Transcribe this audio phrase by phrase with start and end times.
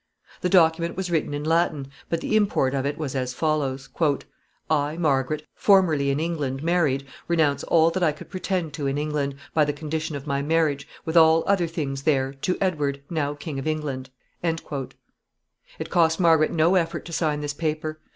[0.41, 3.87] ]The document was written in Latin, but the import of it was as follows:
[4.67, 9.35] I, Margaret, formerly in England married, renounce all that I could pretend to in England,
[9.53, 13.59] by the conditions of my marriage, with all other things there, to Edward, now King
[13.59, 14.09] of England.
[14.41, 14.97] [Sidenote: Feelings with which she
[15.75, 17.99] signed it.] It cost Margaret no effort to sign this paper.